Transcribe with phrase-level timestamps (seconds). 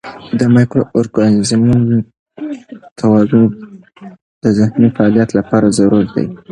[0.39, 1.95] د مایکرو ارګانیزمونو
[2.99, 3.43] توازن
[4.43, 6.25] د ذهني فعالیت لپاره ضروري دی.